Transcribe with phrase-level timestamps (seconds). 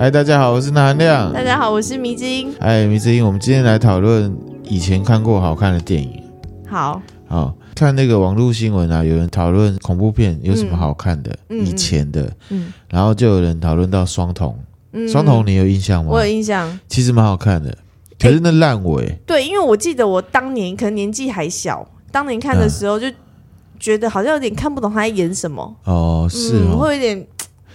[0.00, 1.32] 嗨，大家好，我是南亮。
[1.32, 2.54] 大家好，我是迷之音。
[2.60, 6.22] 哎，迷之音，我们今天来讨论以前看过好看的电影。
[6.68, 14.54] 好，好看那个网络新闻啊，有人讨论恐怖片有什么好看的，嗯、以前的，嗯，然后就有人讨论到双瞳。
[14.92, 16.12] 嗯，双瞳你有印象吗？
[16.12, 17.76] 我有印象，其实蛮好看的，
[18.20, 19.18] 可是那烂尾、欸。
[19.26, 23.08] 对，因为我记得我当年可能年纪还小，当年看的时候就
[23.80, 25.74] 觉得好像有点看不懂他在演什么。
[25.82, 27.26] 哦，是哦，嗯、会有点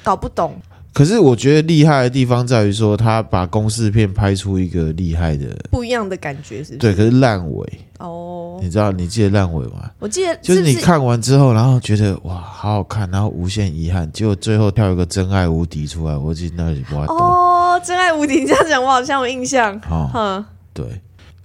[0.01, 0.55] 搞不懂。
[0.93, 6.77] 可是我觉得厉害的地方在于说，他把公式片拍出一个厉害的不一样的感觉，是不是？
[6.77, 7.67] 对，可是烂尾。
[7.97, 9.89] 哦，你知道你记得烂尾吗？
[9.97, 19.75] 我记得就是你看完之后，然后觉得哇，好好看，然后无限遗憾，结果最后跳一个真爱无敌出来，我记得那里不爱哦，真爱无敌，你这样讲我好像有印象。
[19.89, 20.85] 哦，嗯，对，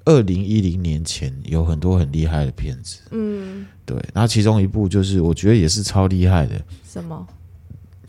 [0.05, 7.27] 二零一零年前有很多很厉害的片子，嗯，对，然后其中一部就是我觉得也是超厉害的，什么？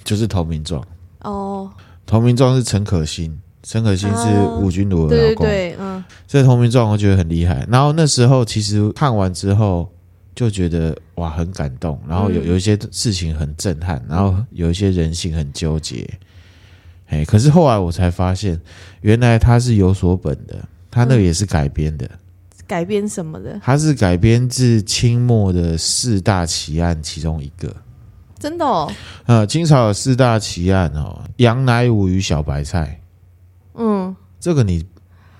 [0.03, 0.81] 就是《投名状》
[1.21, 1.71] 哦。
[2.05, 4.25] 投名状是陈可辛，陈可辛是
[4.59, 5.45] 吴君如的老公。
[5.45, 7.67] 对对对，嗯，这投名状我觉得很厉害。
[7.69, 9.87] 然后那时候其实看完之后
[10.33, 16.09] 就觉得哇很感动，然后有有一些事情很震撼，然后有一些人性很纠结。
[17.09, 18.59] 哎，可是后来我才发现，
[19.01, 22.09] 原来他是有所本的，他那个也是改编的。
[22.65, 23.59] 改编什么的？
[23.63, 27.75] 他是改编自清末的四大奇案其中一个。
[28.39, 28.89] 真的哦，
[29.25, 32.99] 呃，清朝有四大奇案哦，杨乃武与小白菜，
[33.73, 34.85] 嗯，这个你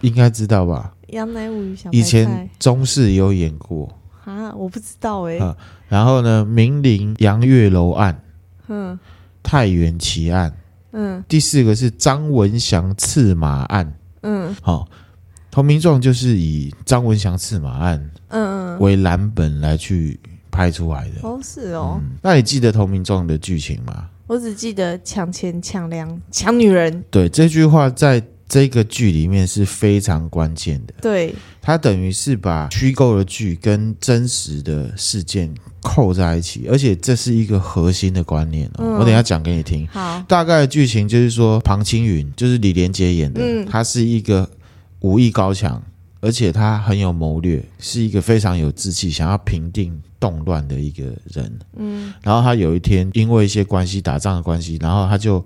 [0.02, 0.94] 应该知道吧？
[1.08, 3.89] 杨乃武与小白菜，以前中视有演过。
[4.25, 5.56] 啊，我不知道哎、欸。
[5.88, 8.22] 然后呢，明陵杨月楼案，
[8.67, 9.00] 嗯，
[9.41, 10.53] 太原奇案，
[10.91, 13.91] 嗯，第四个是张文祥刺马案，
[14.22, 14.88] 嗯，好、哦，
[15.50, 20.19] 投名状就是以张文祥刺马案，嗯，为蓝本来去。
[20.59, 22.17] 拍出来的哦，是哦、嗯。
[22.22, 24.09] 那你记得《投名状》的剧情吗？
[24.28, 27.01] 我只记得抢钱、抢粮、抢女人。
[27.09, 30.94] 对，这句话在这个剧里面是非常关键的。
[31.01, 35.50] 对，它等于是把虚构的剧跟真实的事件
[35.81, 38.79] 扣在一起，而且这是一个核心的观念哦。
[38.79, 39.88] 嗯、我等一下讲给你听。
[39.88, 44.50] 好，大概的剧情就是说，庞青云就是李连杰演的，嗯、他是一个
[45.00, 45.81] 武艺高强，
[46.22, 50.00] 而且他很有谋略，是一个非常有志气，想要平定。
[50.19, 55.41] 动乱的一个人，嗯，然后他有一天因为一些关系打仗的关系，然后他就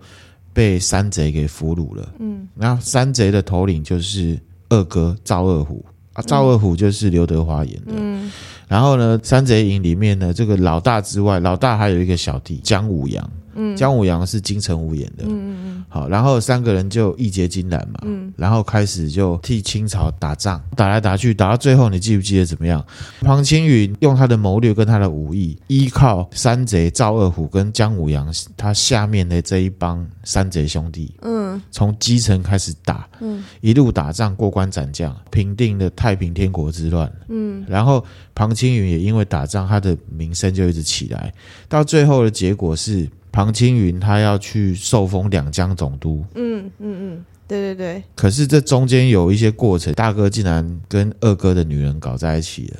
[0.51, 4.35] 被山贼给俘虏了，嗯，然后山贼的头领就是
[4.69, 5.85] 二哥赵二虎。
[6.13, 8.31] 啊，赵二虎就是刘德华演的，嗯，
[8.67, 15.29] 然后呢，山贼营里面呢，这个老大之外，老大还有一个小弟姜武阳，嗯，姜武阳是金城武演的，嗯
[15.65, 22.83] 嗯，好，然后三个人就义结金兰嘛，嗯，然后开始就替清朝打仗，打来打去，打到最后，你记不记得怎么样？
[23.21, 38.03] 庞青云用他的谋略跟他的武艺，依靠山贼赵二虎跟姜武阳他下面的这一帮山贼兄弟，嗯，从基层开始打，嗯，一路打仗过关斩将，平定了太平天国之乱，嗯，然后
[38.33, 41.33] 庞青云也因为打仗，他的名声就一直起来，
[41.67, 43.07] 到最后的结果是。
[43.33, 48.03] 庞青云他要去受封两江总督，嗯嗯嗯，对对对。
[48.15, 52.79] 可是这中间有一些过程，大哥竟然跟二哥的女人搞在一起了。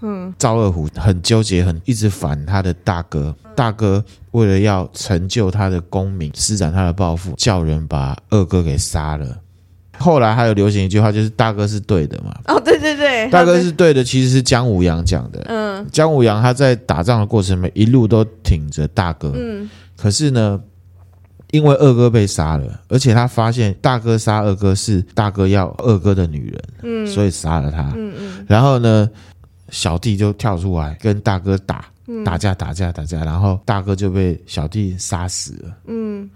[0.00, 3.34] 嗯，赵二虎很纠结，很一直烦他的大哥。
[3.54, 9.40] 大哥为了要成就他的功名，施展他的抱负，叫人把二哥给杀了。
[9.98, 12.34] 后来还有流行一句话，就是大哥是对的嘛。
[12.46, 15.42] 哦，对对对，大哥是对的，其实是姜武阳讲的。
[15.48, 19.32] 嗯，姜武阳他在打仗的过程中，一路都挺着大哥。
[19.34, 20.60] 嗯，可是呢，
[21.50, 27.82] 因为二哥被杀了，而且他发现大哥杀二哥是大哥要二哥的女人，嗯，所以杀了他。
[27.96, 29.10] 嗯嗯，然后呢，
[29.70, 31.84] 小弟就跳出来跟大哥打，
[32.24, 35.76] 打架打架打架，然后大哥就被小弟杀死了。
[35.86, 36.30] 嗯。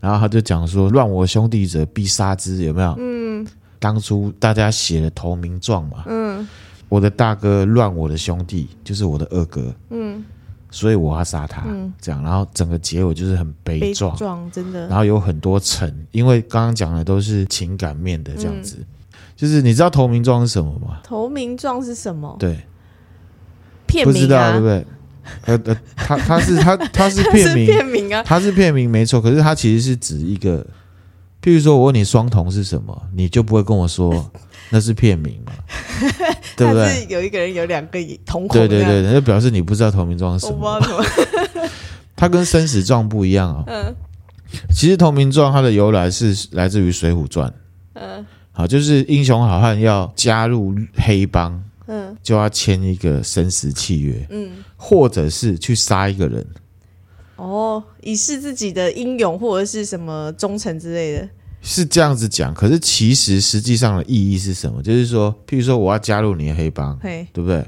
[0.00, 2.94] 然后他就讲说：“乱我兄弟者，必杀之。”有没有？
[2.98, 3.46] 嗯，
[3.78, 6.04] 当初大家写了投名状嘛。
[6.06, 6.46] 嗯，
[6.88, 9.74] 我的大哥乱我的兄弟，就是我的二哥。
[9.90, 10.24] 嗯，
[10.70, 11.64] 所以我要杀他。
[11.66, 14.86] 嗯，这样，然后整个结尾就是很悲壮，悲壮真的。
[14.86, 18.76] 然后有很多层，因为刚刚讲的都是情感面的这样子。
[18.78, 18.86] 嗯、
[19.34, 21.00] 就是你知道投名状是什么吗？
[21.02, 22.36] 投名状是什么？
[22.38, 22.60] 对，
[23.86, 24.86] 片名、啊、不知道对不对？
[25.44, 29.20] 呃呃，他他是他他是片名，片名啊，他是片名没错。
[29.20, 30.64] 可是他其实是指一个，
[31.42, 34.30] 譬如说我问你双瞳是什么，你就不会跟我说
[34.70, 35.52] 那是片名嘛，
[36.56, 37.06] 对不对？
[37.08, 40.80] 有一个人有两个瞳孔，对对对，那就表示你不知道投名状是什么。
[42.14, 43.68] 它 跟生死状不一样啊、哦。
[43.68, 43.94] 嗯，
[44.70, 47.48] 其实投名状它的由来是来自于《水浒传》。
[47.94, 51.62] 嗯，好，就是英雄好汉要加入黑帮。
[51.90, 56.46] 嗯，就要签一个生死契约，嗯，或者是去杀一个人，
[57.36, 61.28] 哦，以示自己的英勇或者是什么忠诚之类的，
[61.60, 62.54] 是这样子讲。
[62.54, 64.80] 可是其实实际上的意义是什么？
[64.80, 67.66] 就是说，譬如说我要加入你的黑帮，对不对？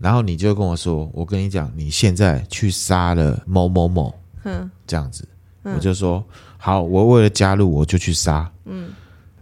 [0.00, 4.12] 然后你就跟我说，我跟你讲，你现在去杀了某某某，
[4.44, 5.28] 嗯，这样子，
[5.62, 5.74] 嗯。
[5.74, 6.24] 我就说
[6.56, 8.90] 好，我为了加入，我就去杀，嗯，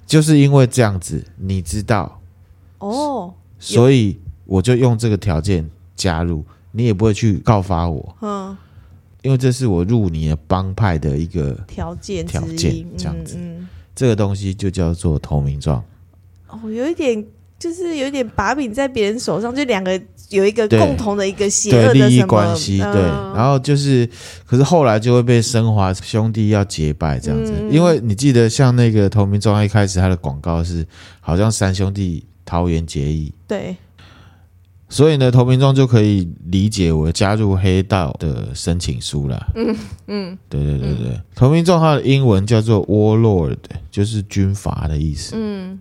[0.05, 2.21] 就是因为这样子，你知道，
[2.79, 6.45] 哦，所以我就用这个条件加入，
[6.79, 8.17] 你也不会去告发我。
[8.23, 8.57] 嗯，
[9.23, 13.35] 因为这是我入你的帮派的一个条件条件这样子。
[13.37, 13.69] 嗯嗯。
[13.97, 15.83] 这个东西，就叫做投名状。
[16.47, 17.23] 哦，有一点
[17.59, 22.93] 就是有一点把柄在别人手上，就两个有一个共同的一个邪对利益恶的什么关系，嗯。
[22.93, 23.03] 对，
[23.35, 24.09] 然后就是，
[24.47, 27.73] 可是后来就会被升华兄弟要结拜这样子，嗯。
[27.73, 30.87] 因为你记得像那个投名状一开始他的广告是
[31.21, 33.77] 好像三兄弟桃园结义，对，
[34.89, 39.47] 所以呢，投名状就可以理解为加入黑道的申请书啦。
[39.55, 39.77] 嗯
[40.07, 40.39] 嗯。
[40.49, 43.59] 对对对对，投名状它的英文叫做 Warlord，
[43.91, 45.35] 就是军阀的意思。
[45.37, 45.79] 嗯，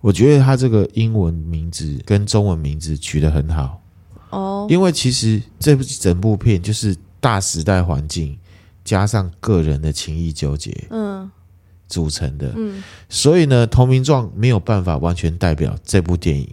[0.00, 3.80] 我觉得它这个英文名字跟中文名字取得很好，
[4.30, 8.36] 哦，因为其实这部整部片就是大时代环境
[8.84, 11.30] 加上个人的情谊纠结嗯。
[11.88, 12.82] 组成的，嗯。
[13.08, 16.48] 所以呢，投名状没有办法完全代表这部电影。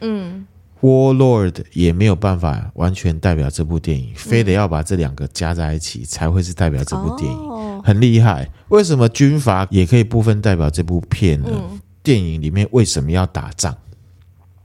[0.00, 0.46] 嗯
[0.84, 8.50] ，Warlord 也没有办法完全代表这部电影，非得要把这两个加在一起才会是代表这部电影，哦很厉害。
[8.68, 11.48] 为什么军阀也可以部分代表这部片呢？
[11.50, 13.74] 嗯电影里面为什么要打仗？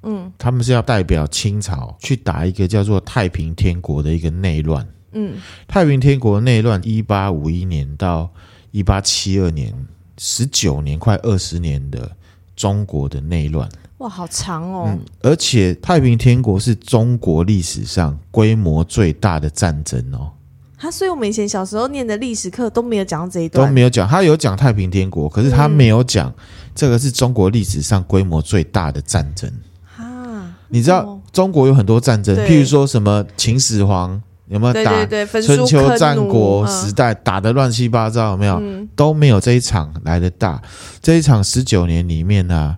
[0.03, 4.85] 嗯他们是要代表清朝去打一个叫做太平天国的一个内乱。
[5.13, 5.35] 嗯
[5.65, 8.29] 太平天国内乱，一八五一年到
[8.71, 9.73] 一八七二年，
[10.17, 12.11] 十九年快二十年的
[12.57, 13.69] 中国的内乱。
[13.99, 20.31] 哇，好长哦，嗯，而且太平天国是中国历史上规模最大的战争哦，
[20.77, 24.07] 他所以我们以前小时候念的历史课都没有讲到这一段，都没有讲。
[24.07, 26.33] 他有讲太平天国，可是他没有讲
[26.73, 29.51] 这个是中国历史上规模最大的战争。
[29.97, 35.05] 啊，你知道哦中国有很多战争，譬如说什么秦始皇有没有打
[35.41, 38.55] 春秋战国嗯时代打得乱七八糟，有没有？
[38.61, 40.61] 嗯都没有这一场来的大。
[41.01, 42.77] 这一场十九年里面呢、啊，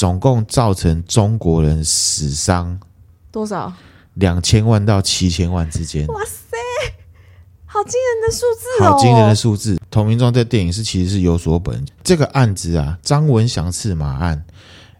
[0.00, 2.80] 总共造成中国人死伤
[3.30, 3.70] 多少？
[4.14, 6.56] 两千万到七千万之间，哇塞，
[7.66, 8.92] 好惊人的数字哦！
[8.92, 9.78] 好惊人的数字。
[9.90, 14.42] 投名状在电影是其实是有所本，这个案子啊，张文祥刺马案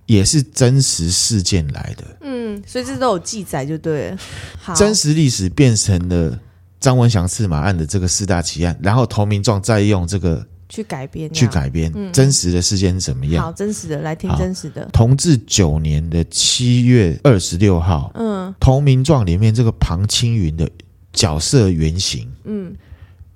[0.04, 4.18] 也是真实事件来的，嗯，所以这都有记载就对了。
[4.60, 6.38] 好，真实历史变成了
[6.78, 13.44] 张文祥刺马案的这个四大奇案，然后投名状再用这个去改编，去改编、真实的事件是怎么样。
[13.44, 14.88] 好，真实的来听真实的。
[14.90, 18.54] 同治九年的七月二十六号，嗯。
[18.58, 20.66] 投名状里面这个庞青云的
[21.12, 22.74] 角色原型，嗯。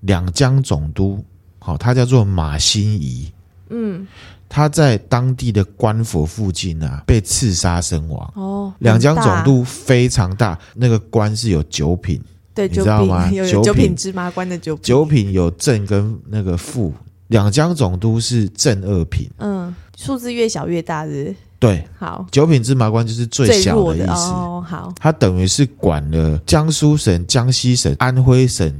[0.00, 1.24] 两江总督，
[1.58, 3.32] 好，他叫做马新贻，
[3.70, 4.06] 嗯，
[4.50, 8.32] 他在当地的官府附近啊被刺杀身亡。
[8.36, 12.20] 哦，两江总督非常大，那个官是有九品，
[12.54, 13.30] 对你知道吗？
[13.32, 16.92] 有九品芝麻官的九品，九品有正跟那个副，
[17.28, 21.36] 两江总督是正二品，嗯，数字越小越大，是是？
[21.58, 24.12] 对，好，九品芝麻官就是最小的的意思。
[24.12, 24.64] 哦。
[24.66, 28.72] 好，他等于是管了江苏省、江西省、安徽省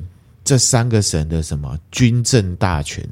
[0.45, 3.07] 这三个省的什么军政大权。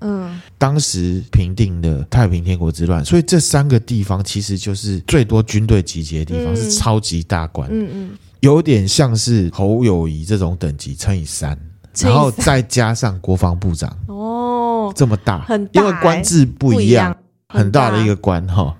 [0.00, 11.67] 嗯当时平定了太平天国之乱，所以这三个地方其实就是最多军队集结的地方，嗯是超级大官，嗯嗯，有点像是侯友谊这种等级乘以三，乘以三
[12.02, 13.90] 然后再加上国防部长。
[14.06, 17.16] 哦，这么大，很大因为官制不一样，
[17.48, 18.74] 很很大的一个官哈，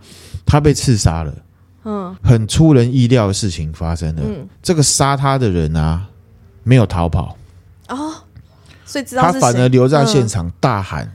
[0.47, 1.35] 他被刺杀了。
[1.85, 2.17] 嗯。
[2.23, 4.23] 很出人意料的事情发生了。
[4.25, 4.47] 嗯。
[4.63, 6.03] 这个杀他的人啊，
[6.63, 7.37] 没有逃跑，
[7.89, 8.13] 哦，
[8.85, 11.11] 所以知道他反而留在现场大喊：“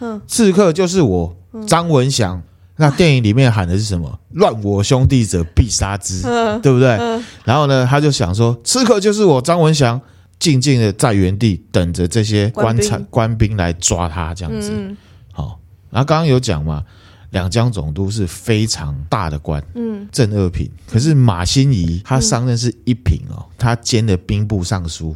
[0.00, 0.20] 嗯。
[0.26, 2.42] 刺客就是我，张文祥。”
[2.78, 6.60] 那电影里面喊的是什么？“乱我兄弟者，必杀之”，嗯。
[6.60, 6.90] 对不对？
[6.98, 7.24] 嗯。
[7.44, 10.00] 然后呢，他就想说：“刺客就是我，张文祥。”
[10.38, 14.70] 静静的在原地等着这些官差官兵来抓他，这样子。
[14.72, 14.96] 嗯
[15.32, 15.58] 好，
[15.90, 16.82] 然后刚刚有讲嘛，
[17.30, 25.14] 两江总督是非常大的官，嗯正二品，可是马新贻他上任是一品哦，他兼了兵部尚书。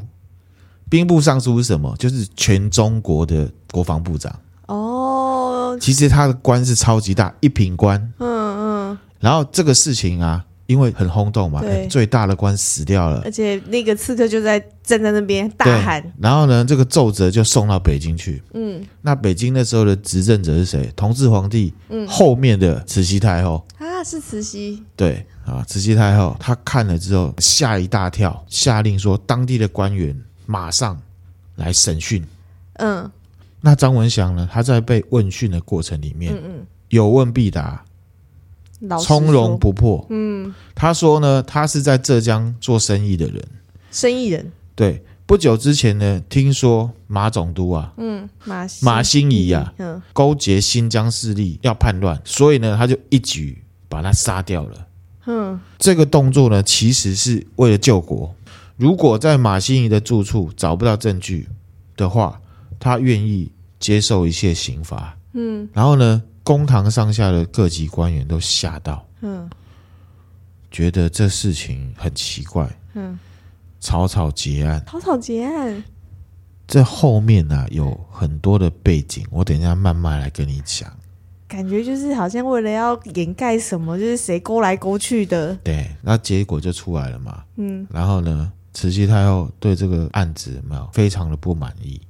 [0.89, 1.95] 兵部尚书是什么？
[1.99, 4.35] 就是全中国的国防部长。
[4.67, 8.13] 哦，其实他的官是超级大，一品官。
[8.19, 18.41] 嗯嗯，然后这个事情啊，因为很轰动嘛，对哎最大的官死掉了而，且那个刺客就在站在那边大对喊，然后呢，这个奏折就送到北京去。
[18.55, 20.93] 嗯那北京那时候的执政者是谁？
[20.95, 23.67] 同治皇帝嗯后面的慈禧太后。
[23.79, 30.97] 啊，是慈禧，对，啊，慈禧太后她看了之后吓一大跳，下令说当地的官员马上
[31.57, 32.25] 来审讯。
[32.75, 33.11] 嗯，
[33.61, 34.49] 那张文祥呢？
[34.51, 37.85] 他在被问讯的过程里面，嗯嗯，有问必答，
[39.01, 40.07] 从容不迫。
[40.11, 43.43] 嗯，他说呢，他是在浙江做生意的人，
[43.91, 44.51] 生意人。
[44.75, 54.87] 对，不久之前呢，听说马总督啊，嗯，马马新仪啊，嗯，勾结新疆势力要叛乱，所以呢，他就一举把他杀掉了。
[55.27, 58.35] 嗯，这个动作呢，其实是为了救国。
[58.77, 61.47] 如果在马新仪的住处找不到证据
[61.97, 62.41] 的话，
[62.79, 65.15] 他愿意接受一切刑罚。
[65.35, 69.49] 嗯，然后呢，公堂上下的各级官员都吓到，嗯，
[70.69, 72.69] 觉得这事情很奇怪。
[72.95, 73.17] 嗯，
[73.79, 75.81] 草草结案，草草结案。
[76.67, 80.93] 这后面呢、啊、有很多的背景，我等一下慢慢来跟你讲。
[81.47, 85.55] 感觉就是好像为了要掩盖什么，就是谁勾来勾去的。
[85.63, 87.45] 对，那结果就出来了嘛。
[87.59, 92.01] 嗯，然后呢，慈禧太后对这个案子有没有非常的不满意。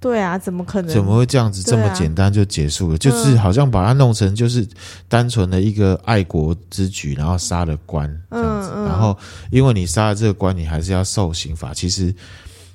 [0.00, 0.90] 对啊，怎么可能？
[0.90, 2.94] 怎么会这样子这么简单就结束了？
[2.94, 4.66] 啊、就是好像把它弄成就是
[5.06, 8.70] 单纯的一个爱国之举，然后杀了官这样子。
[8.74, 9.16] 嗯嗯、然后
[9.50, 11.74] 因为你杀了这个官，你还是要受刑罚。
[11.74, 12.14] 其实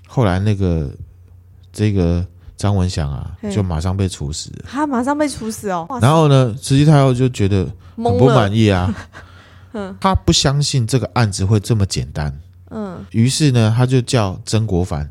[0.07, 0.89] 后来那个
[1.73, 2.25] 这个。
[2.57, 4.63] 张文祥啊，就马上被处死了。
[4.65, 5.85] 他马上被处死哦。
[6.01, 7.65] 然后呢，慈禧太后就觉得
[7.97, 8.95] 很不满意啊。
[9.73, 12.33] 嗯，他不相信这个案子会这么简单。
[12.69, 15.07] 嗯，于是呢，他就叫曾国藩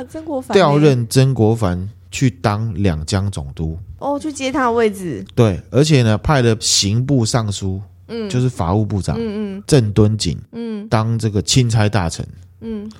[0.00, 3.78] 啊，曾国藩调任曾国藩去当两江总督。
[3.98, 5.24] 哦，去接他的位置。
[5.34, 12.26] 对，而且呢，派了刑部尚书，嗯，就是法务部长，嗯嗯，郑敦锦，嗯，当这个钦差大臣，
[12.60, 12.90] 嗯。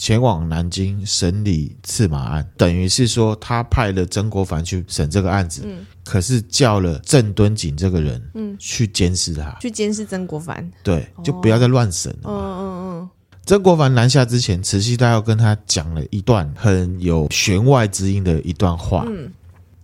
[0.00, 12.30] 前往南京审理刺马案，等于是说他派了曾国藩去审这个案子，嗯，可是叫了郑敦锦这个人，嗯，去监视他，去监视曾国藩，对，就不要再乱审了。
[12.30, 13.10] 嗯嗯嗯。
[13.48, 19.06] 曾国藩南下之前，慈禧太后跟他讲了一段很有弦外之音的一段话。
[19.08, 19.32] 嗯，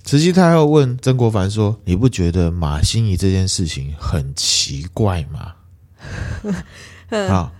[0.02, 5.54] 慈禧太后问曾国藩说：“你不觉得马心怡这件事情很奇怪吗？”
[7.30, 7.50] 啊，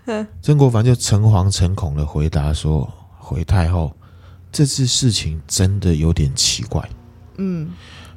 [0.43, 3.91] 曾国藩就诚惶诚恐的回答说：“回太后，
[4.53, 6.87] 这次事情真的有点奇怪。”
[7.39, 7.71] 嗯，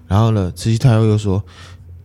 [0.10, 1.42] 然后呢，慈禧太后又说：“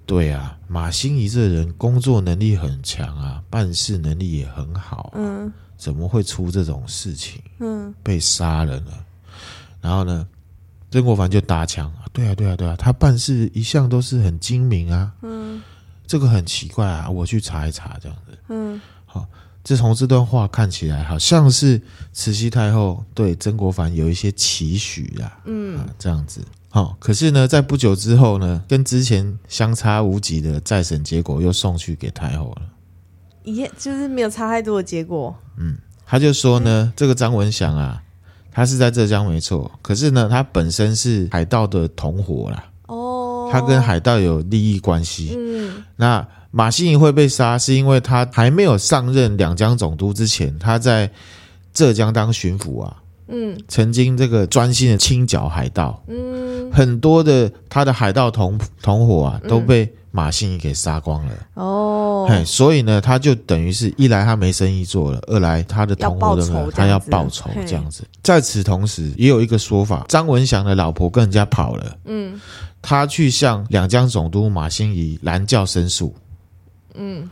[0.06, 7.42] 对啊，马心怡这人工作能力很强啊，办事能力也很好，嗯，怎么会出这种事情？
[7.58, 8.92] 嗯，被杀了呢？”
[9.82, 10.24] 然后呢，
[10.92, 15.60] 曾国藩就搭腔：“对啊，对啊，对啊，他办事一向都是很精明啊，嗯，
[16.06, 19.26] 这个很奇怪啊，我去查一查，这样子，嗯。”好，
[19.64, 26.46] 自从这段话看起来，好像是慈禧太后对曾国藩有一些期许啊，嗯啊，这样子。
[26.68, 32.62] 好，可是呢，在不久之后呢，跟之前相差无几的再审结果又送去给太后了，
[33.44, 35.34] 也就是没有差太多的结果。
[35.58, 38.02] 嗯，他就说呢，这个张文祥啊，
[38.50, 45.36] 他是在浙江没错，可是呢，他本身是海盗的同伙啦，哦，他跟海盗有利益关系。
[45.38, 46.26] 嗯，那。
[46.54, 51.10] 马新仪会被杀，是因为他还没有上任两江总督之前，他在
[51.72, 52.94] 浙江当巡抚啊。
[53.28, 56.04] 嗯，曾经这个专心的清剿海盗。
[56.08, 61.32] 嗯，很多的他的海盗同同伙啊，都被马兴仪给杀光了。
[61.54, 68.06] 哦，嘿，所以呢，他就等于是一来他没生意做了，二来他的同伙的他要报仇这样子。
[68.22, 71.96] 在此同时，也有一个说法，张文祥的老婆跟人家跑了。
[72.04, 72.40] 嗯，
[72.80, 76.14] 他去向两江总督马兴仪拦轿申诉。
[76.94, 77.28] 嗯，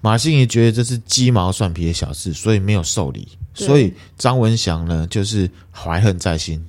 [0.00, 3.28] 马兴仪觉得这是鸡毛蒜皮的小事，所以没有受理。
[3.54, 6.64] 所以张文祥呢，就是怀恨在心，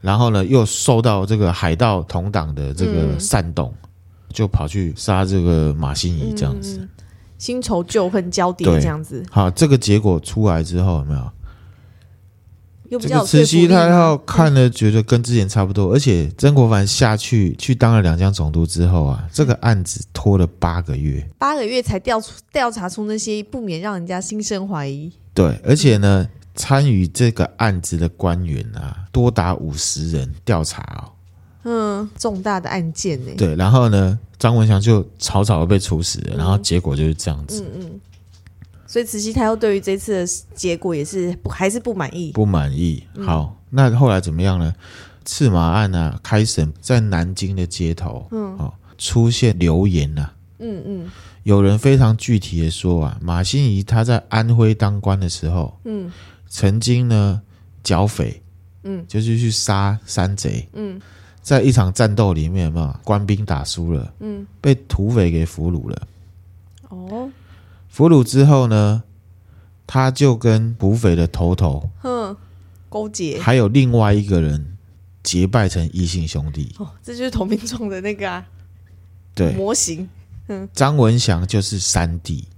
[0.00, 3.79] 然后呢，又受到这个海盗同党的这个煽动，嗯、
[4.32, 6.88] 就跑去杀这个马兴仪，这样子，
[7.38, 9.24] 新仇旧恨交叠，这样子。
[9.30, 11.30] 好，这个结果出来之后，有没有？
[12.98, 25.12] 这个慈禧太后看了，觉得跟之前差不多，而且曾国藩下去去当了两江总督之后啊，这个案子拖了八个月，八个月才调出调查出那些不免让人家心生怀疑。
[25.32, 31.14] 对，而且呢，参与这个案子的官员啊，多达五十人调查哦。
[31.64, 33.32] 嗯，重大的案件呢。
[33.36, 37.62] 对，然后呢，张文祥就草草的被处死了，然后结果就是这样子。
[37.62, 37.86] 嗯嗯。
[37.86, 38.00] 嗯
[38.86, 43.00] 所以慈禧太后对于这次的结果也是不还是不满意，不满意。
[43.24, 44.74] 好，嗯、那后来怎么样呢？
[45.24, 51.10] 赤马案啊，开审在南京的街头，嗯，哦，出现流言呐、啊，嗯嗯，
[51.44, 56.10] 有人非常具体的说啊，马兴仪他在安徽当官的时候，嗯，
[56.48, 57.40] 曾经呢
[57.84, 58.42] 剿匪，
[58.82, 61.00] 嗯，就是去杀山贼，嗯，
[61.42, 66.08] 在一场战斗里面嘛，官兵打输了，嗯，被土匪给俘虏了。
[66.88, 67.30] 哦，
[67.88, 69.02] 俘虏之后呢，
[69.86, 72.36] 他就跟土匪的头头，哼，
[72.88, 74.76] 勾结，还有另外一个人
[75.22, 76.74] 结拜成异姓兄弟。
[76.78, 78.46] 哦，这就是同名状的那个啊，
[79.34, 80.08] 对，模型。
[80.48, 82.48] 嗯，张文祥就是三弟，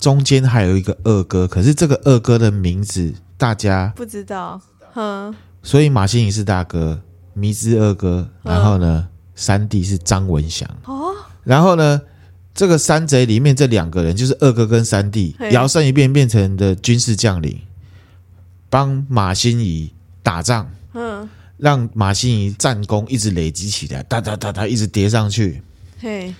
[0.00, 4.60] 中间还有一个二哥，可是这个二哥的名字大家不知道。
[4.94, 7.02] 哼，所以马新贻是大哥，
[7.34, 10.68] 迷之二哥，然后呢，三弟是张文祥。
[10.84, 11.12] 哦，
[11.44, 12.00] 然后呢，
[12.54, 17.60] 这个山贼里面这两个人就是二哥跟三弟，摇身一变变成的军事将领，
[18.70, 20.70] 帮马新仪打仗。
[20.94, 25.62] 嗯，让马新仪战功一直累积起来，哒哒哒哒一直叠上去。
[25.98, 26.34] 嘿。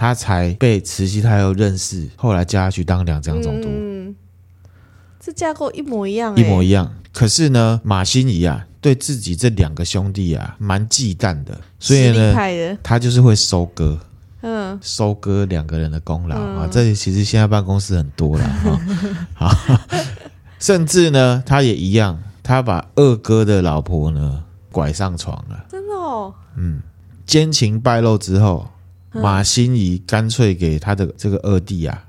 [0.00, 3.66] 他才被慈禧太后认识，后来叫他去当两江总督。
[3.68, 4.14] 嗯，
[5.18, 6.94] 这架构一模一样，一模一样。
[7.12, 13.98] 可是呢，马新仪啊，对自己这两个兄弟啊，蛮忌惮的，所以呢，他就是会收割，
[14.42, 16.64] 嗯，收割两个人的功劳啊。
[16.64, 18.80] 嗯，这里其实现在办公室很多了啊，
[19.34, 19.50] 好，
[20.58, 26.80] 甚至呢，他也一样，他把二哥的老婆呢拐上床了，真的哦，嗯，
[27.26, 28.68] 奸情败露之后。
[29.10, 32.04] 马心怡干脆给他的这个二弟啊，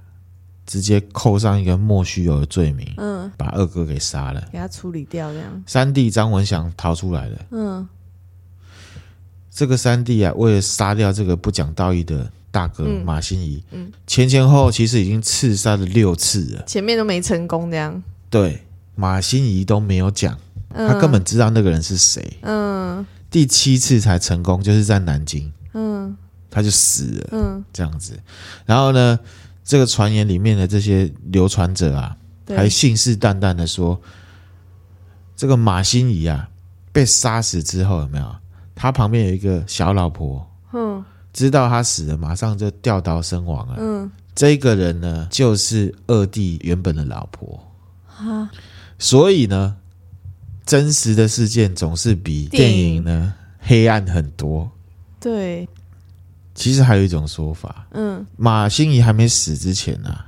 [0.70, 5.64] 直接扣上一个莫须有的罪名，嗯，把二哥给杀了，给他处理掉这样。
[5.66, 7.90] 三弟张文祥逃出来了，嗯，
[9.50, 18.04] 这个三弟啊，为了杀掉这个不讲道义的大哥马新贻，嗯，前前后后其实已经刺杀了六次了，前面都没成功这样。
[18.30, 20.38] 对，马新贻都没有讲，
[20.72, 26.16] 他根本知道那个人是谁，嗯，第七次才成功，就是在南京，嗯。
[26.52, 28.20] 他就死了，嗯，这样子。
[28.66, 29.20] 然后呢，
[29.64, 34.00] 这个传言里面的这些流传者啊，还信誓旦旦的说，
[35.36, 36.50] 这个马心怡啊
[36.92, 38.36] 被杀死之后有没有？
[38.76, 43.76] 他旁边有一个小老婆，嗯，知道他死了，马上就掉刀身亡了。
[43.78, 47.62] 嗯，这个人呢，就是二弟原本的老婆。
[48.08, 48.50] 哈，
[48.98, 49.76] 所以呢，
[50.66, 54.70] 真实的事件总是比电影呢黑暗很多。
[55.20, 55.68] 对。
[56.60, 60.26] 其实还有一种说法，嗯，马新贻还没死之前啊，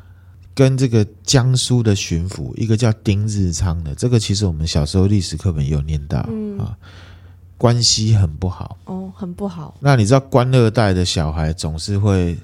[0.55, 6.77] 跟这个江苏的巡抚，一个叫丁日昌的，这个其实我们小时候历史课本也有念到，嗯啊，
[7.57, 9.75] 关系很不好，哦，很不好。
[9.81, 12.37] 那你知道官二代的小孩总是会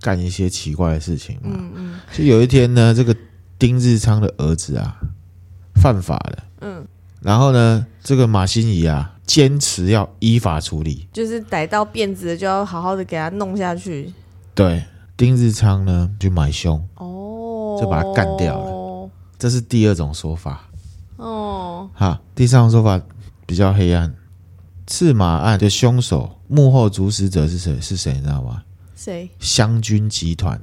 [0.00, 1.50] 干一些奇怪的事情吗？
[1.52, 2.00] 嗯嗯。
[2.16, 3.14] 就有一天呢，这个
[3.58, 4.96] 丁日昌的儿子啊，
[5.74, 6.86] 犯法了，嗯，
[7.20, 9.14] 然后呢，这个马心怡啊。
[9.28, 14.10] 坚持要依法处理，就是逮到辫子的就要好好的给他弄下去。
[14.54, 14.82] 对，
[15.18, 19.10] 丁日昌呢就买凶，哦，就把他干掉了。
[19.38, 20.66] 这是第二种说法。
[21.16, 22.98] 哦，好，第三种说法
[23.44, 24.14] 比较黑暗。
[24.86, 27.78] 赤马案的凶手幕后主使者是谁？
[27.82, 28.14] 是谁？
[28.14, 28.62] 你知道吗？
[28.96, 29.28] 谁？
[29.38, 30.58] 湘军集团。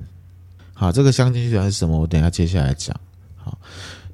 [0.73, 1.99] 好，这个湘军集团是什么？
[1.99, 2.99] 我等一下接下来讲。
[3.35, 3.55] 好，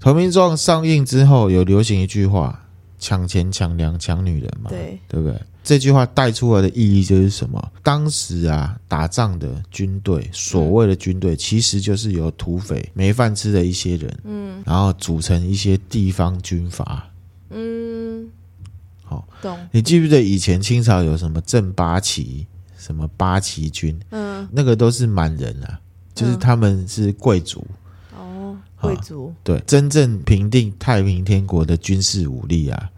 [0.01, 2.57] 投名状上映之后，有流行一句话。
[3.03, 5.35] 抢钱、抢粮、抢女人嘛，对，对不对？
[5.63, 7.71] 这句话带出来的意义就是什么？
[7.81, 17.09] 当时啊，打仗的军队，所谓的军队，其实就是由土匪、没饭吃的一些人，嗯，然后组成一些地方军阀，
[17.49, 18.29] 嗯，
[19.03, 19.57] 好，懂。
[19.71, 22.45] 你记不记得以前清朝有什么正八旗、
[22.77, 23.99] 什么八旗军？
[24.11, 25.79] 嗯，那个都是满人啊，
[26.13, 27.65] 就是他们是贵族。
[28.81, 32.89] 贵族对，真正平定太平天国的军事武力啊，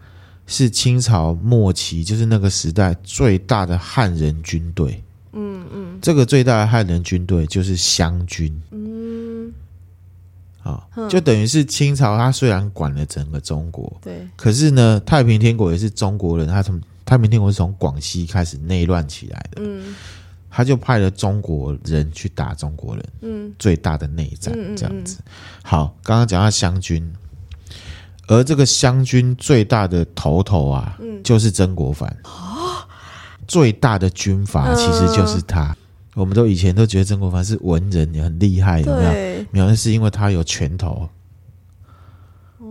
[0.46, 5.02] 是清朝末期，就是那个时代最大的汉人军队。
[5.32, 8.52] 嗯嗯，这个最大的汉人军队就是湘军。
[8.70, 9.52] 嗯，
[10.60, 19.60] 好，就等于是清朝，他虽然管了整个中国，对，可是呢，太平天国也是中国人，他从太平天国是从广西开始内乱起来的。
[19.60, 19.94] 嗯。
[20.56, 25.18] 他就派了中国人去打中国人，嗯，最大的内战这样子。
[25.64, 27.12] 好，刚刚讲到湘军，
[28.28, 32.16] 而这个湘军最大的头头啊，就是曾国藩。
[33.48, 35.76] 最大的军阀其实就是他。
[36.14, 39.46] 我们都以前都觉得曾国藩是文人，也很厉害，有没有？
[39.50, 41.08] 没有，是因为他有拳头，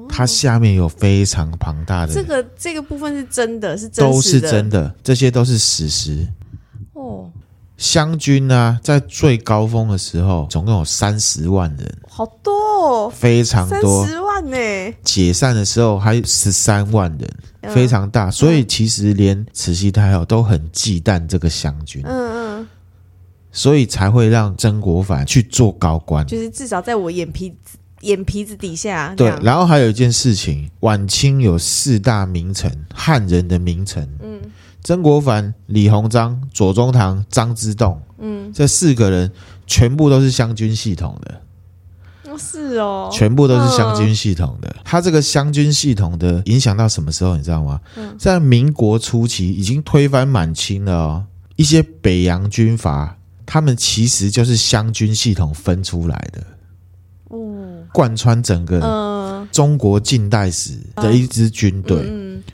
[0.07, 2.13] 他下面有非常庞大的。
[2.13, 6.25] 这个这个部分是真的，是真的，都是真的，这些都是史实。
[6.93, 7.29] 哦。
[7.83, 14.57] 湘军呢、啊，在最高峰的时候，总共有三十万人，好多，哦，非常多，三十万呢。
[15.03, 18.31] 解散的时候还有十三万人，嗯，非常大。
[18.31, 22.67] 所以其实连慈禧太后都很忌惮这个湘军，嗯嗯，
[23.51, 27.53] 所以才会让曾国藩去做高官，就是至少在我眼皮
[27.99, 29.13] 眼皮子底下。
[29.17, 34.39] 对，然后还有一件事情，晚清有四大名臣，汉人的名臣，嗯。
[34.83, 39.31] 曾国藩、李鸿章、左宗棠、张之洞，嗯，这四个人
[39.65, 41.41] 全部都是湘军系统的。
[42.35, 44.75] 是哦，全部都是湘军系统的。
[44.83, 47.37] 他这个湘军系统的影响到什么时候？
[47.37, 47.79] 你知道吗？
[48.17, 51.25] 在民国初期已经推翻满清了哦。
[51.57, 56.41] 一些北洋军阀，他们其实就是湘军系统分出来的。
[57.29, 58.81] 哦，贯穿整个
[59.53, 62.03] 中国近代史的一支军队。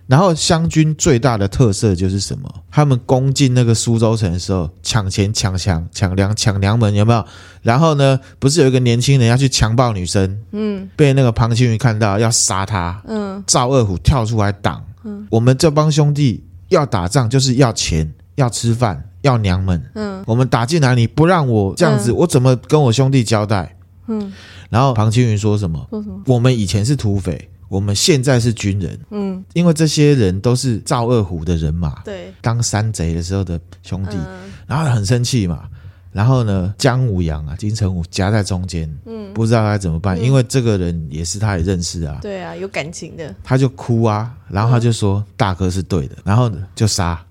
[0.06, 2.54] 然后湘军最大的特色就是什么？
[2.70, 7.26] 他们攻进那个苏州城的时候，抢钱、抢枪、抢粮、抢粮门，有没有？
[7.62, 23.76] 然后呢，不是有一个年轻人要去强暴女生，嗯，被那个庞青云看到要杀他，嗯，赵二虎跳出来挡，嗯，我们这帮兄弟要打仗就是要钱、要吃饭、要娘们，嗯，我们打进来你不让我这样子，我怎么跟我兄弟交代？
[24.10, 24.34] 嗯，
[24.70, 25.88] 然后庞青云说什么？
[25.90, 26.22] 说什么？
[26.26, 27.50] 我们以前是土匪。
[27.70, 35.70] 我们现在是军人，嗯，因为这些人都是赵二虎的人马，对，当山贼的时候的兄弟，嗯、然后很生气嘛，
[36.12, 47.24] 然后呢，姜武阳啊，金城武夹在中间，嗯，不知道该怎么办，嗯、因为这个人也是他也认识啊，对啊，有感情的，他就哭啊，然后他就说、嗯、大哥是对的，然后呢就杀，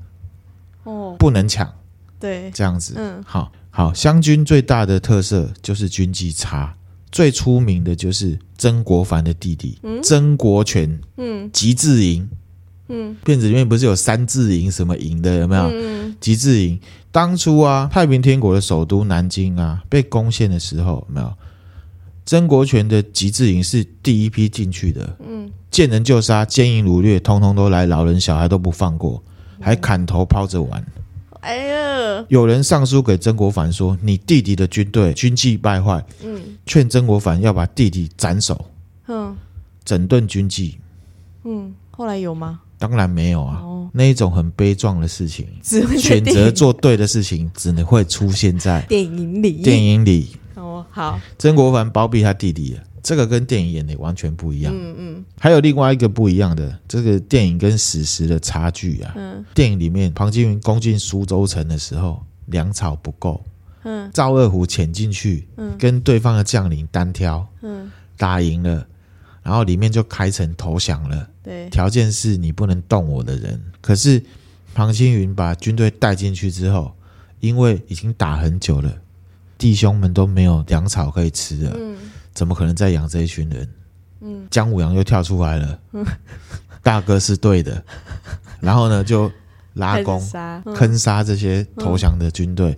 [0.85, 1.69] 哦，不能抢，
[2.21, 6.75] 对，这样子，嗯，好好，湘军最大的特色就是军纪差。
[7.13, 12.29] 最出名的就是曾国藩的弟弟、嗯、曾国荃，嗯，吉志营，
[12.89, 15.71] 嗯，片子里面不是有三字营什么营的有没有？
[15.73, 16.81] 嗯，吉志营
[17.13, 21.33] 当初啊，太平天国的首都南京啊被攻陷的时候有没有？
[22.27, 29.23] 曾国荃的吉志营是第一批进去的，嗯，见人就杀，奸淫掳掠，通通都来，老人小孩都不放过，
[29.61, 30.85] 还砍头抛着玩。
[31.41, 32.25] 哎呀！
[32.29, 38.65] 有人上书给曾国藩说：“你弟弟的军队军纪败坏。”嗯，劝曾国藩要把弟弟斩首。
[39.07, 39.37] 嗯，
[39.85, 40.79] 整顿军纪。
[41.45, 42.61] 嗯，后来有吗？
[42.79, 43.61] 当然没有啊。
[43.63, 45.47] 哦，那一种很悲壮的事情，
[45.99, 49.63] 选择做对的事情，只能会出现在电影里。
[49.63, 50.37] 电影里。
[50.55, 51.19] 哦，好。
[51.39, 52.79] 曾国藩包庇他弟弟。
[53.03, 54.73] 这个跟电影演的完全不一样。
[54.75, 59.13] 嗯嗯，还有另外一个不一样的，这个电影跟史实的差距啊。
[59.17, 63.43] 嗯，电影里面庞青云攻进苏州城的时候，粮草不够。
[63.85, 68.87] 嗯，赵二虎潜进去，嗯，跟对方的将领单挑，嗯，打赢了，
[69.43, 71.29] 然后里面就开城投降了。
[71.43, 73.61] 对，条件是你不能动我的人。
[73.81, 74.23] 可是
[74.75, 76.93] 庞青云把军队带进去之后，
[77.41, 78.93] 因为已经打很久了，
[79.57, 81.73] 弟兄们都没有粮草可以吃了。
[81.79, 81.97] 嗯。
[82.35, 83.69] 怎么可能再养这一群人？
[84.21, 85.79] 嗯，姜武阳又跳出来了。
[85.93, 86.05] 嗯，
[86.83, 87.83] 大哥是对的。
[88.61, 89.31] 然后呢，就
[89.75, 90.21] 拉弓
[90.75, 92.77] 坑杀这些投降的军队。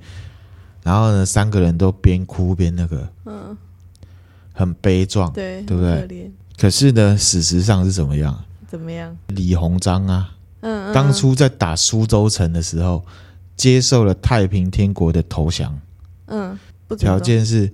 [0.83, 3.57] 然后呢，三个人都边哭边那个，嗯，
[4.53, 6.31] 很悲壮，对，对不对？
[6.59, 8.45] 可是呢，事实上是怎么样？
[8.69, 9.17] 怎么样？
[9.29, 13.05] 李鸿章啊，嗯，当初在打苏州城的时候，
[13.57, 15.79] 接受了太平天国的投降。
[16.27, 16.59] 嗯，
[16.99, 17.73] 条件是。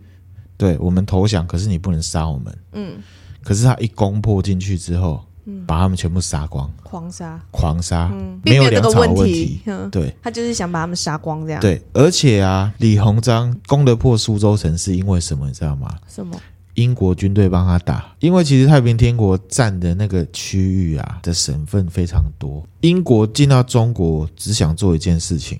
[0.56, 2.58] 对我们投降，可是你不能杀我们。
[2.72, 2.96] 嗯，
[3.42, 9.60] 可是他一攻破进去之后，嗯，把他们全部杀光，狂杀，狂杀，嗯，没有粮草问题。
[9.92, 11.60] 对，他就是想把他们杀光这样。
[11.60, 15.46] 对，而且啊，李鸿章攻得破苏州城是因为什么？
[15.46, 15.94] 你知道吗？
[16.08, 16.40] 什么？
[16.74, 22.62] 英国军队帮他打，因为其实太平天国占的那个区域啊的省份非常多。
[22.80, 25.58] 英国进到中国只想做一件事情，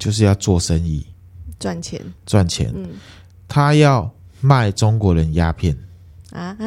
[0.00, 1.06] 就是要做生意，
[1.60, 2.72] 赚钱，赚钱。
[2.74, 2.88] 嗯。
[3.52, 4.10] 他要
[4.40, 5.76] 卖中国人鸦片。
[6.32, 6.66] 啊啊，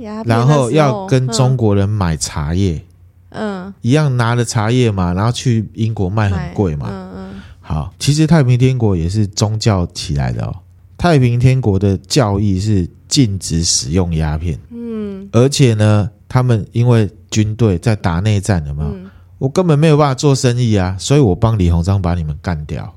[0.00, 2.84] 鸦片，然后要跟中国人买茶叶，
[3.30, 7.34] 嗯，一样拿了茶叶嘛，然后去英国卖很贵嘛，嗯嗯。
[7.62, 10.54] 好，其实太平天国也是宗教起来的哦。
[10.98, 18.92] 太平天国的教义是禁止使用鸦片，嗯，而且呢，他们因为军队在打内战了嘛，
[19.38, 22.94] 我根本没有办法做生意啊，所以我帮李鸿章把你们干掉，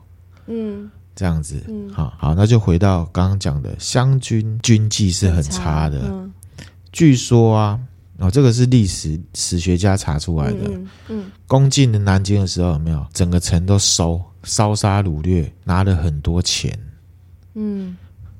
[0.47, 0.91] 嗯。
[1.13, 5.99] 这样子，嗯，好好，那就回到刚刚讲的，湘军军纪是很差的。
[6.05, 6.31] 嗯，
[6.91, 7.79] 据说啊，
[8.17, 10.59] 哦，这个是历史史学家查出来的。
[10.63, 16.77] 嗯，嗯，攻进的南京的时候，有没有整个城都收，烧杀掳掠，拿了很多钱。
[17.55, 17.95] 嗯，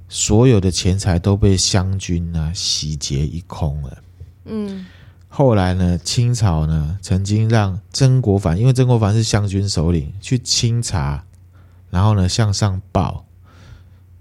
[0.08, 3.98] 所有的钱财都被湘军啊洗劫一空了。
[4.46, 4.86] 嗯，
[5.28, 11.24] 后来呢，清朝呢曾经让曾国藩，因为曾国藩是湘军首领，去清查。
[11.92, 13.26] 然后呢，向上报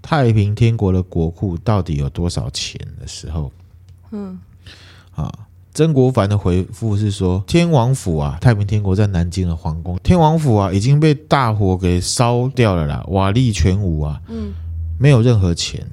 [0.01, 3.51] 太平天国的国库到底有多少钱的时候，
[4.11, 4.37] 嗯，
[5.15, 5.31] 啊，
[5.73, 14.53] 曾国藩的回复是说，天王府啊，太平天国在南京的皇宫，天王府啊已经被大火给烧掉了啦，瓦砾全无啊，嗯，
[14.99, 15.87] 没有任何钱，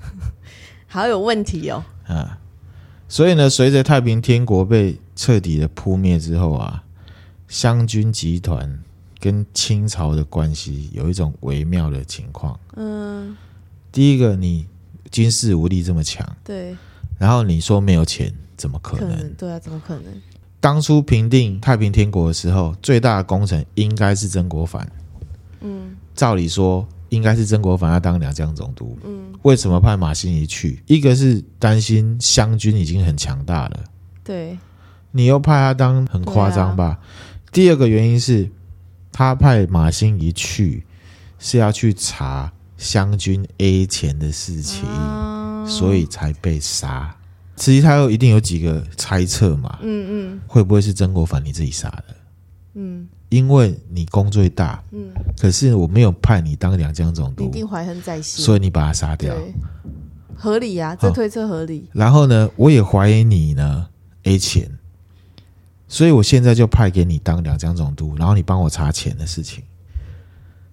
[0.88, 2.38] 好有问题哦，啊，
[3.08, 6.84] 所以呢，随着太平天国被彻底的扑灭之后啊，
[7.46, 8.78] 湘军集团。
[9.24, 12.60] 跟清朝的关系有一种微妙的情况。
[12.76, 13.34] 嗯，
[13.90, 14.66] 第一个，你
[15.10, 16.76] 军事武力这么强，对，
[17.18, 19.32] 然后你说没有钱，怎么可能？
[19.32, 20.12] 对啊，怎么可能？
[20.60, 24.86] 当初平定太平天国的时候，最大的功臣应该是曾国藩。
[25.62, 28.94] 嗯，照理说应该是曾国藩要当两江总督。
[29.06, 30.82] 嗯，为什么派马新贻去？
[30.84, 33.84] 一个是担心湘军已经很强大了，
[34.22, 34.58] 对，
[35.12, 36.98] 你又派他当，很夸张吧？
[37.50, 38.50] 第二个原因是，
[39.16, 40.84] 他派马新贻去
[41.38, 47.16] 是要去查湘军 A 钱的事情，啊、所以才被杀。
[47.54, 49.78] 其实他又一定有几个猜测嘛？
[49.82, 52.16] 嗯嗯，会不会是曾国藩你自己杀的？
[52.74, 59.32] 嗯，因为你功最大，嗯，可是我没有派你当两江总督，一定怀恨在心，所以你把他杀掉，
[60.34, 61.90] 合理呀、啊，这推测合理、哦。
[61.92, 63.86] 然后呢，我也怀疑你呢
[64.24, 64.68] A 钱。
[65.94, 69.62] 所以我现在就派给你当两江总督，然后你帮我查钱的事情。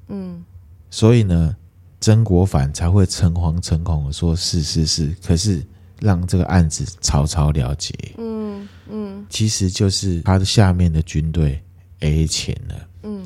[0.08, 0.44] 嗯，
[0.90, 1.56] 所以呢，
[2.00, 5.64] 曾国藩才会诚惶诚恐的说：“是是是。”可是
[6.00, 7.94] 让这个案子草草了结。
[8.18, 11.62] 嗯嗯，其实就是他的下面的军队
[12.00, 12.76] A 钱了。
[13.04, 13.24] 嗯，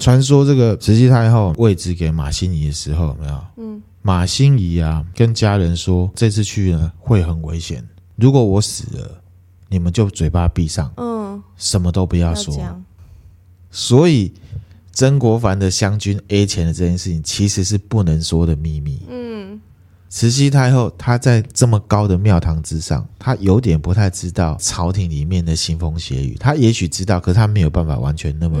[0.00, 3.44] 传说这个慈禧太后位置给马新贻的时候，有没有？
[3.58, 9.21] 嗯，马新贻啊，跟家人说这次去呢会很危险，如果我死了。
[9.72, 12.54] 你们就嘴巴闭上，嗯，什么都不要说。
[12.58, 12.80] 要
[13.70, 14.30] 所以，
[14.92, 19.00] 曾国藩的湘军 A 钱的这件事情，其实是不能说的秘密。
[19.08, 19.58] 嗯，
[20.10, 26.36] 慈禧太后她在这么高的庙堂之上，她有点不太知道朝廷里面的腥风血雨。
[26.38, 28.58] 她也许知道，可是她没有办法完全那么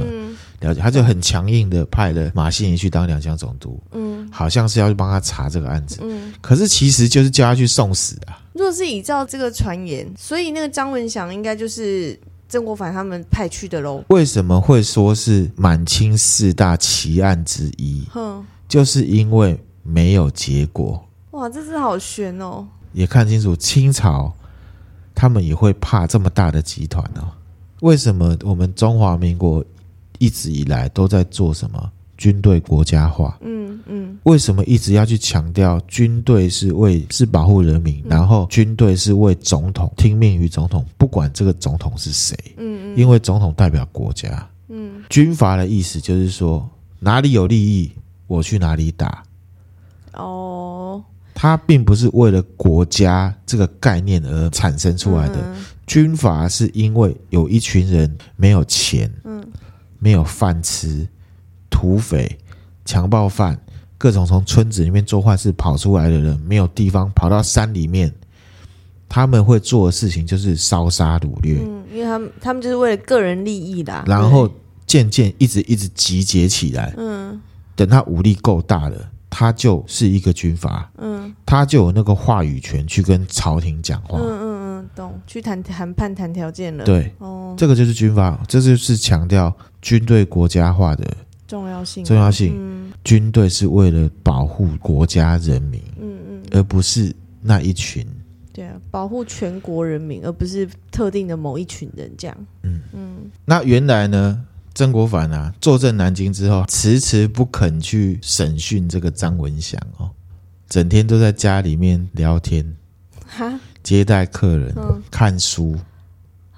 [0.62, 0.80] 了解。
[0.80, 3.78] 他就很强硬的派了马新贻去当两江总督。
[3.92, 5.98] 嗯，好像是要去帮他查这个案子。
[6.02, 8.40] 嗯，可是其实就是叫他去送死啊。
[8.54, 14.04] 若是依照这个传言，所以那个张文祥应该就是曾国藩他们派去的喽。
[14.08, 18.06] 为什么会说是满清四大奇案之一？
[18.10, 21.02] 哼，就是因为没有结果。
[21.30, 22.66] 哇，这是好悬哦！
[22.92, 24.30] 也看清楚，清朝
[25.14, 27.32] 他们也会怕这么大的集团哦。
[27.80, 29.64] 为什么我们中华民国
[30.22, 31.90] 一直以来都在做什么？
[32.16, 47.90] 军队国家化，嗯嗯，为什么一直要去强调军队是为是保护人民，然后军队是为总统听命于总统，不管这个总统是谁，嗯嗯，因为总统代表国家，嗯，军阀的意思就是说哪里有利益
[48.28, 49.24] 我去哪里打，
[50.12, 51.02] 哦，
[51.34, 55.56] 它并不是为了国家这个概念而产生出来的，
[55.88, 59.44] 军阀是因为有一群人没有钱，嗯，
[60.02, 61.06] 没有饭吃。
[61.70, 62.38] 土匪、
[62.84, 63.58] 强暴犯，
[63.96, 68.12] 各种从村子里面做坏事跑出来的人，没有地方跑到山里面，
[69.08, 71.58] 他们会做的事情就是烧杀掳掠。
[71.62, 74.04] 嗯，因为他们他们就是为了个人利益啦。
[74.06, 74.48] 然后
[74.86, 76.94] 渐渐一直一直集结起来。
[76.98, 77.40] 嗯，
[77.74, 80.88] 等他武力够大了，他就是一个军阀。
[80.98, 84.18] 嗯，他就有那个话语权去跟朝廷讲话。
[84.20, 84.51] 嗯嗯
[84.92, 86.84] 嗯，懂，去谈谈判谈条件了。
[86.84, 91.04] 对，哦，这个就是军阀，这就是强调军队国家化的。
[91.46, 92.54] 重要性，重要性。
[92.56, 98.06] 嗯，军队是为了保护国家人民，嗯嗯，而不是那一群。
[98.54, 102.36] 对啊，保护全国人民，而不是特定的某一群人这样。
[102.62, 103.30] 嗯嗯。
[103.44, 104.42] 那原来呢，
[104.74, 110.10] 曾国藩啊，坐镇南京之后，迟迟不肯去审讯这个张文祥哦，
[110.68, 112.76] 整天都在家里面聊天，
[113.26, 115.76] 哈，接待客人，嗯，看书，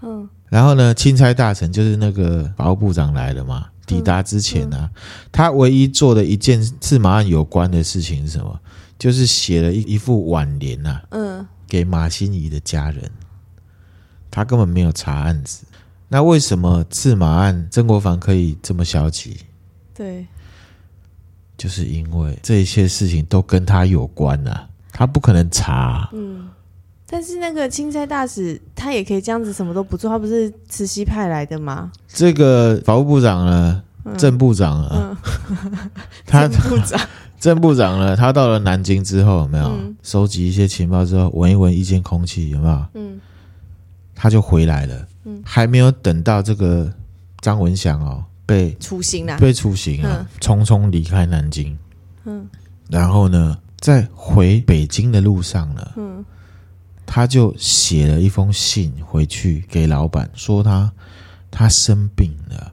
[0.03, 0.29] 嗯。
[0.49, 3.67] 然后呢，钦差大臣就是那个法务部长来了嘛。
[3.87, 4.91] 抵达之前呢、啊，
[5.31, 8.61] 他唯一做的一件刺马案有关的事情是什么？
[8.99, 13.11] 就是写了一一副挽联呐，嗯，给马新贻的家人。
[14.31, 15.65] 他根本没有查案子。
[16.09, 19.37] 那为什么刺马案曾国藩可以这么消极？
[19.93, 20.27] 对，
[21.59, 26.09] 就是因为这一切事情都跟他有关呐、啊，他不可能查。
[26.13, 26.49] 嗯。
[27.07, 31.93] 但是那个钦差大使他也可以这样子什么都不做，他不是慈禧派来的吗？
[32.09, 33.83] 这个法务部长呢，
[34.17, 35.17] 郑、嗯、部长啊，
[36.27, 37.01] 他 郑部长，
[37.39, 42.87] 郑部长呢，他到了南京之后有没有、嗯、收集一些情报之后，闻一闻一见空气有没有？
[42.95, 43.21] 嗯，
[44.15, 45.07] 他就回来了。
[45.25, 46.91] 嗯，还没有等到这个
[47.41, 51.77] 张文祥哦被处刑了，被处刑啊，匆匆离开南京。
[52.25, 52.49] 嗯，
[52.89, 56.25] 然后呢，在回北京的路上呢，嗯。
[57.07, 60.93] 他就写了一封信回去给老板，说他
[61.51, 62.73] 他生病了，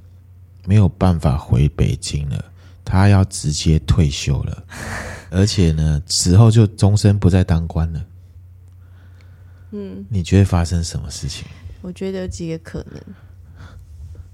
[0.65, 2.45] 没有办法回北京了，
[2.83, 4.63] 他要直接退休了，
[5.29, 8.05] 而且呢，此后就终身不再当官了。
[9.71, 11.45] 嗯，你觉得发生什么事情？
[11.81, 13.01] 我觉得有几个可能。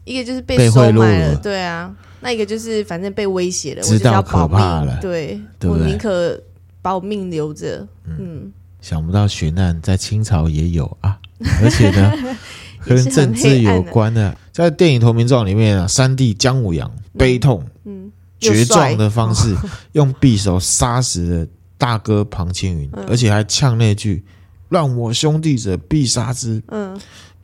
[0.03, 5.37] 一个就是被收买了，对啊，那一个就是反正被威胁了，知道可怕了，对？
[5.63, 6.41] 我宁可
[6.81, 7.85] 把我命留着。
[8.05, 8.53] 嗯，嗯，
[8.87, 11.19] 想不到悬案在清朝也有啊，
[11.61, 12.09] 而且呢，
[12.87, 19.53] 跟政治有关的，在电影《投名状》里面啊，三弟姜武阳悲痛、嗯、绝状的方式，
[19.91, 21.47] 用匕首杀死了
[21.77, 24.23] 大哥庞青云，嗯、而且还呛那句。
[24.69, 26.61] 乱我兄弟者，必杀之。
[26.67, 26.97] 嗯，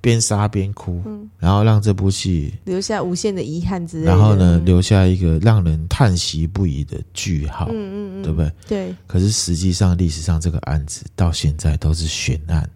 [0.04, 4.12] 边杀边哭，嗯，然后让这部戏留下无限的遗憾之类的。
[4.12, 7.68] 然后呢，留下一个让人叹息不已的句号。
[7.70, 8.52] 嗯嗯嗯，对不对？
[8.68, 8.96] 对。
[9.08, 12.70] 可是实际上，历史上这个案子到现在都是悬案，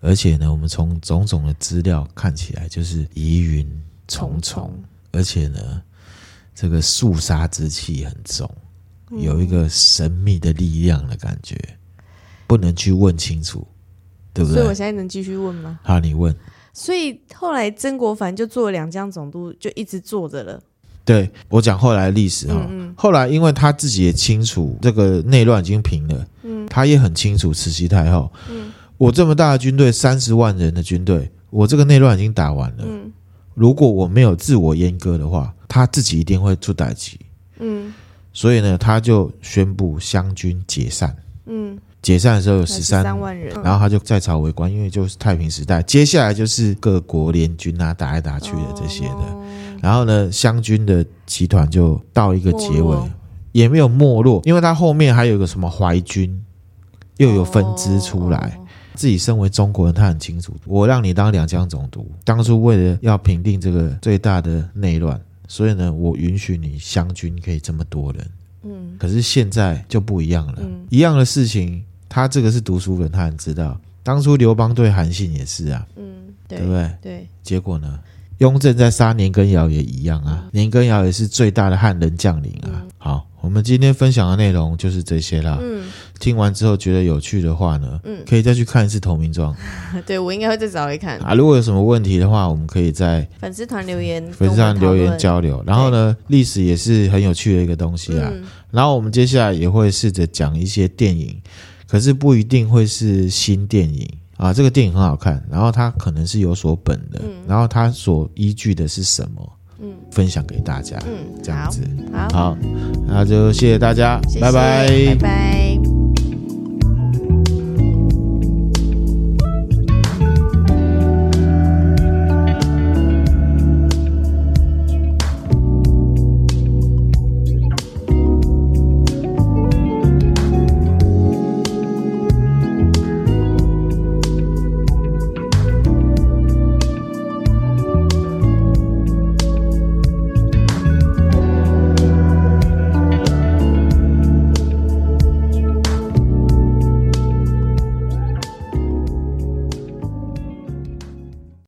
[0.00, 3.68] 而且呢，我们从种种的资料看起来，就是疑云
[4.08, 5.82] 重重，重重而且呢，
[6.54, 8.50] 这个肃杀之气很重，
[9.10, 11.54] 有一个神秘的力量的感觉，
[12.46, 13.66] 不能去问清楚。
[14.32, 14.58] 对不对？
[14.58, 15.80] 所以我现在能继续问吗？
[15.82, 16.34] 好，你问。
[16.72, 20.60] 所以后来曾国藩就做了两江总督，就一直坐着了。
[21.04, 22.94] 对，我讲后来的历史哈，嗯嗯。
[22.96, 33.10] 后来因为他自己也清楚这个内乱已经平了，嗯，他也很清楚慈禧太后，嗯，我这么大的军队，三十万人的军队，我这个内乱已经打完了，嗯，
[33.54, 37.16] 如果我没有自我阉割的话，他自己一定会出代志，
[37.58, 37.92] 嗯，
[38.32, 41.76] 所以呢，他就宣布湘军解散，嗯。
[42.02, 49.36] 解散的时候有十三万人，然后他就在朝为官，因为就是太平时代，接下来就是各国联军啊打来打去的这些的，
[49.82, 52.96] 然后呢，湘军的集团就到一个结尾，
[53.52, 56.42] 也没有没落，因为他后面还有一个什么淮军，
[57.18, 58.58] 又有分支出来，
[58.94, 68.30] 自己身为中国人，他很清楚，我让你当两江总督，当初为了要平定这个最大的内乱，所以呢，我允许你湘军可以这么多人，
[68.62, 71.84] 嗯，可是现在就不一样了，一样的事情。
[72.10, 76.04] 他这个是读书人，他很知道，当初刘邦对韩信也是啊，嗯，
[76.48, 76.90] 对，对不对？
[77.00, 78.00] 对，结果呢，
[78.38, 82.82] 雍正在杀年羹尧也一样啊，嗯、年羹尧也是最大的汉人将领啊。
[82.82, 85.58] 嗯、好，我们今天分享的内容就是这些啦。
[85.62, 89.54] 嗯，听完之后觉得有趣的话呢，嗯，可以再去看一次《投名状》。
[90.04, 91.34] 对，我应该会再找一看啊。
[91.34, 95.62] 如果有什么问题的话，我们可以在粉丝团留言，粉丝团留言交流。
[95.64, 98.28] 然后呢，历史也是很有趣的一个东西啊。
[98.32, 98.42] 嗯、
[98.72, 101.40] 然后我们接下来也会试着讲一些电影。
[101.90, 104.08] 可是不一定会是新电影。
[104.36, 109.52] 啊，这个电影很好看，然后它可能是有所本的，嗯、然后它所依据的是什么？
[109.82, 112.58] 嗯，分享给大家，嗯，这样子，好，好，
[113.06, 115.69] 那就谢谢大家，谢谢，拜拜，拜拜。